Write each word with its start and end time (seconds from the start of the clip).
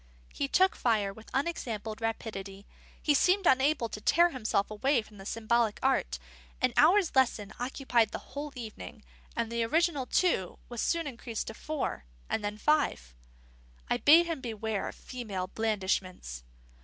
He 0.33 0.47
took 0.47 0.75
fire 0.75 1.13
with 1.13 1.29
unexampled 1.31 2.01
rapidity; 2.01 2.65
he 2.99 3.13
seemed 3.13 3.45
unable 3.45 3.87
to 3.89 4.01
tear 4.01 4.31
himself 4.31 4.71
away 4.71 5.03
from 5.03 5.19
the 5.19 5.27
symbolic 5.27 5.79
art; 5.83 6.17
an 6.59 6.73
hour's 6.75 7.15
lesson 7.15 7.53
occupied 7.59 8.09
the 8.09 8.17
whole 8.33 8.51
evening; 8.55 9.03
and 9.35 9.51
the 9.51 9.63
original 9.63 10.07
two 10.07 10.57
was 10.69 10.81
soon 10.81 11.05
increased 11.05 11.45
to 11.45 11.53
four, 11.53 12.05
and 12.31 12.43
then 12.43 12.57
to 12.57 12.63
five. 12.63 13.13
I 13.91 13.97
bade 13.97 14.25
him 14.25 14.41
beware 14.41 14.87
of 14.87 14.95
female 14.95 15.45
blandishments. 15.45 16.43